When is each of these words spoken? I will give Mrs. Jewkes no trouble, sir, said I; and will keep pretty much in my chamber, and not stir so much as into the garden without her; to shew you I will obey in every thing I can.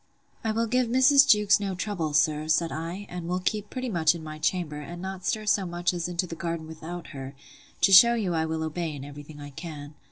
I 0.43 0.51
will 0.51 0.65
give 0.65 0.87
Mrs. 0.87 1.27
Jewkes 1.27 1.59
no 1.59 1.75
trouble, 1.75 2.13
sir, 2.13 2.47
said 2.47 2.71
I; 2.71 3.05
and 3.07 3.27
will 3.27 3.37
keep 3.39 3.69
pretty 3.69 3.87
much 3.87 4.15
in 4.15 4.23
my 4.23 4.39
chamber, 4.39 4.77
and 4.81 4.99
not 4.99 5.27
stir 5.27 5.45
so 5.45 5.63
much 5.63 5.93
as 5.93 6.07
into 6.07 6.25
the 6.25 6.33
garden 6.33 6.65
without 6.65 7.09
her; 7.09 7.35
to 7.81 7.91
shew 7.91 8.15
you 8.15 8.33
I 8.33 8.47
will 8.47 8.63
obey 8.63 8.95
in 8.95 9.05
every 9.05 9.21
thing 9.21 9.39
I 9.39 9.51
can. 9.51 9.93